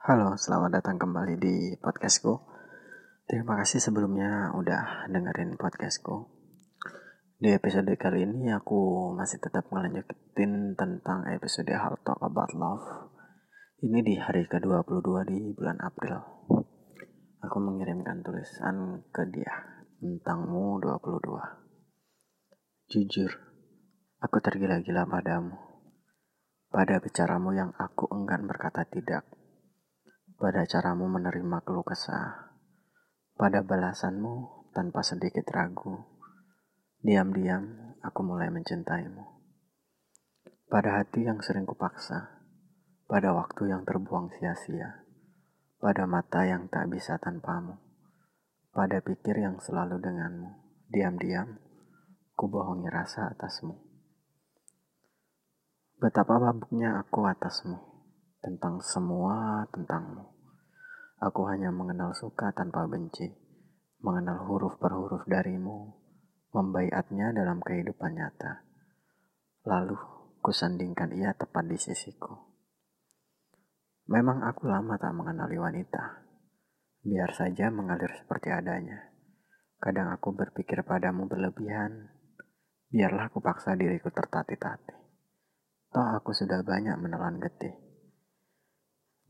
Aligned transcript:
Halo, 0.00 0.32
selamat 0.32 0.80
datang 0.80 0.96
kembali 0.96 1.36
di 1.36 1.76
podcastku. 1.76 2.32
Terima 3.28 3.60
kasih 3.60 3.84
sebelumnya 3.84 4.48
udah 4.56 5.04
dengerin 5.12 5.60
podcastku. 5.60 6.24
Di 7.36 7.52
episode 7.52 7.92
kali 8.00 8.24
ini 8.24 8.48
aku 8.48 9.12
masih 9.12 9.44
tetap 9.44 9.68
ngelanjutin 9.68 10.72
tentang 10.72 11.28
episode 11.28 11.68
How 11.76 12.00
Talk 12.00 12.16
About 12.24 12.48
Love. 12.56 13.12
Ini 13.84 14.00
di 14.00 14.16
hari 14.16 14.48
ke-22 14.48 15.04
di 15.28 15.52
bulan 15.52 15.76
April. 15.84 16.16
Aku 17.44 17.60
mengirimkan 17.60 18.24
tulisan 18.24 19.04
ke 19.12 19.28
dia 19.28 19.84
tentangmu 20.00 20.80
22. 20.80 22.88
Jujur, 22.88 23.36
aku 24.16 24.36
tergila-gila 24.40 25.04
padamu. 25.04 25.60
Pada 26.72 26.96
bicaramu 27.04 27.52
yang 27.52 27.76
aku 27.76 28.08
enggan 28.08 28.48
berkata 28.48 28.88
tidak. 28.88 29.39
Pada 30.40 30.64
caramu 30.64 31.04
menerima 31.04 31.60
keluh 31.68 31.84
kesah. 31.84 32.56
Pada 33.36 33.60
balasanmu 33.60 34.64
tanpa 34.72 35.04
sedikit 35.04 35.44
ragu. 35.52 36.00
Diam-diam 37.04 37.92
aku 38.00 38.24
mulai 38.24 38.48
mencintaimu. 38.48 39.20
Pada 40.64 40.96
hati 40.96 41.28
yang 41.28 41.44
sering 41.44 41.68
kupaksa. 41.68 42.40
Pada 43.04 43.36
waktu 43.36 43.68
yang 43.68 43.84
terbuang 43.84 44.32
sia-sia. 44.32 45.04
Pada 45.76 46.08
mata 46.08 46.48
yang 46.48 46.72
tak 46.72 46.88
bisa 46.88 47.20
tanpamu. 47.20 47.76
Pada 48.72 49.04
pikir 49.04 49.44
yang 49.44 49.60
selalu 49.60 50.00
denganmu. 50.00 50.56
Diam-diam 50.88 51.60
ku 52.32 52.48
bohongi 52.48 52.88
rasa 52.88 53.28
atasmu. 53.36 53.76
Betapa 56.00 56.40
mabuknya 56.40 56.96
aku 56.96 57.28
atasmu. 57.28 57.89
Tentang 58.40 58.80
semua 58.80 59.68
tentangmu. 59.68 60.24
Aku 61.20 61.44
hanya 61.52 61.68
mengenal 61.68 62.16
suka 62.16 62.48
tanpa 62.56 62.88
benci. 62.88 63.28
Mengenal 64.00 64.48
huruf 64.48 64.80
per 64.80 64.96
huruf 64.96 65.28
darimu. 65.28 65.92
Membaiatnya 66.56 67.36
dalam 67.36 67.60
kehidupan 67.60 68.16
nyata. 68.16 68.64
Lalu 69.68 69.92
kusandingkan 70.40 71.12
ia 71.12 71.36
tepat 71.36 71.68
di 71.68 71.76
sisiku. 71.76 72.32
Memang 74.08 74.40
aku 74.48 74.72
lama 74.72 74.96
tak 74.96 75.12
mengenali 75.12 75.60
wanita. 75.60 76.24
Biar 77.04 77.36
saja 77.36 77.68
mengalir 77.68 78.08
seperti 78.24 78.48
adanya. 78.48 79.12
Kadang 79.76 80.16
aku 80.16 80.32
berpikir 80.32 80.80
padamu 80.88 81.28
berlebihan. 81.28 82.08
Biarlah 82.88 83.28
aku 83.28 83.44
paksa 83.44 83.76
diriku 83.76 84.08
tertati-tati. 84.08 84.96
Toh 85.92 86.08
aku 86.16 86.32
sudah 86.32 86.64
banyak 86.64 86.96
menelan 86.96 87.36
getih. 87.36 87.89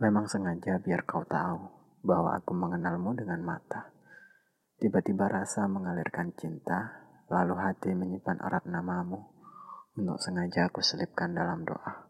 Memang 0.00 0.24
sengaja 0.24 0.80
biar 0.80 1.04
kau 1.04 1.28
tahu 1.28 1.60
bahwa 2.00 2.32
aku 2.40 2.56
mengenalmu 2.56 3.12
dengan 3.12 3.44
mata. 3.44 3.92
Tiba-tiba 4.80 5.28
rasa 5.28 5.68
mengalirkan 5.68 6.32
cinta, 6.40 7.04
lalu 7.28 7.60
hati 7.60 7.92
menyimpan 7.92 8.40
erat 8.40 8.64
namamu 8.64 9.28
untuk 10.00 10.16
sengaja 10.16 10.72
aku 10.72 10.80
selipkan 10.80 11.36
dalam 11.36 11.68
doa. 11.68 12.08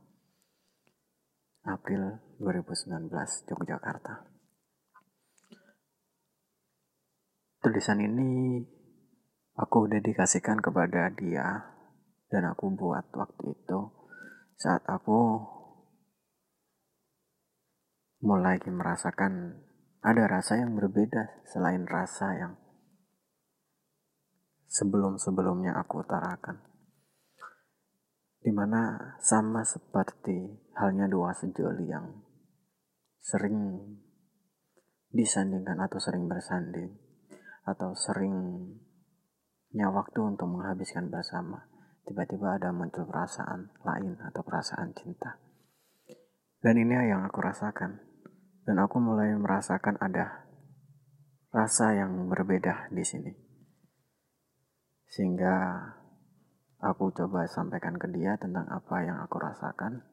April 1.67 2.23
2019, 2.39 3.11
Yogyakarta. 3.51 4.23
Tulisan 7.61 8.01
ini 8.01 8.63
aku 9.59 9.91
dedikasikan 9.91 10.63
kepada 10.63 11.11
dia 11.13 11.75
dan 12.31 12.55
aku 12.55 12.71
buat 12.73 13.11
waktu 13.13 13.53
itu 13.53 13.81
saat 14.57 14.81
aku 14.89 15.43
mulai 18.21 18.61
merasakan 18.61 19.65
ada 20.05 20.25
rasa 20.29 20.61
yang 20.61 20.77
berbeda 20.77 21.45
selain 21.49 21.89
rasa 21.89 22.37
yang 22.37 22.53
sebelum-sebelumnya 24.69 25.77
aku 25.77 26.05
utarakan. 26.05 26.61
Di 28.41 28.53
mana 28.53 29.17
sama 29.21 29.65
seperti 29.65 30.49
halnya 30.77 31.09
dua 31.09 31.37
sejoli 31.37 31.89
yang 31.89 32.25
sering 33.21 33.57
disandingkan 35.13 35.77
atau 35.85 36.01
sering 36.01 36.25
bersanding 36.25 36.97
atau 37.69 37.93
seringnya 37.93 38.73
waktu 39.93 40.21
untuk 40.25 40.49
menghabiskan 40.49 41.13
bersama, 41.13 41.69
tiba-tiba 42.09 42.57
ada 42.57 42.73
muncul 42.73 43.05
perasaan 43.05 43.77
lain 43.85 44.17
atau 44.25 44.41
perasaan 44.41 44.97
cinta. 44.97 45.37
Dan 46.61 46.77
ini 46.81 46.93
yang 47.13 47.25
aku 47.25 47.41
rasakan. 47.41 48.10
Dan 48.71 48.79
aku 48.79 49.03
mulai 49.03 49.35
merasakan 49.35 49.99
ada 49.99 50.47
rasa 51.51 51.91
yang 51.91 52.31
berbeda 52.31 52.87
di 52.95 53.03
sini. 53.03 53.35
Sehingga 55.11 55.75
aku 56.79 57.11
coba 57.11 57.51
sampaikan 57.51 57.99
ke 57.99 58.07
dia 58.15 58.39
tentang 58.39 58.71
apa 58.71 59.03
yang 59.03 59.19
aku 59.27 59.43
rasakan. 59.43 60.07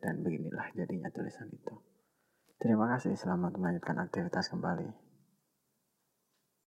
Dan 0.00 0.24
beginilah 0.24 0.72
jadinya 0.72 1.12
tulisan 1.12 1.52
itu. 1.52 1.76
Terima 2.56 2.88
kasih, 2.88 3.20
selamat 3.20 3.60
melanjutkan 3.60 4.00
aktivitas 4.00 4.48
kembali. 4.48 5.09